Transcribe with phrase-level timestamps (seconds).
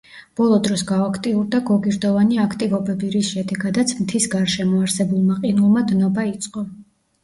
[0.39, 6.71] ბოლო დროს გააქტიურდა გოგირდოვანი აქტივობები, რის შედეგადაც მთის გარშემო არსებულმა ყინულმა დნობა იწყო.